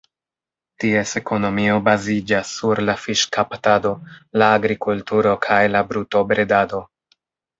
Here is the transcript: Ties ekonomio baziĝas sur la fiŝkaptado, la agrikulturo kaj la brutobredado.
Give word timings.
Ties 0.83 1.11
ekonomio 1.19 1.75
baziĝas 1.89 2.53
sur 2.61 2.81
la 2.87 2.95
fiŝkaptado, 3.03 3.91
la 4.43 4.49
agrikulturo 4.61 5.37
kaj 5.47 5.61
la 5.77 5.83
brutobredado. 5.91 6.81